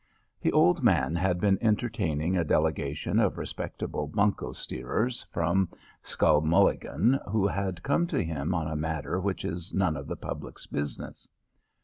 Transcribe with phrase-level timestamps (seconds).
[0.41, 5.69] The old man had been entertaining a delegation of respectable bunco steerers from
[6.03, 10.65] Skowmulligan who had come to him on a matter which is none of the public's
[10.65, 11.27] business.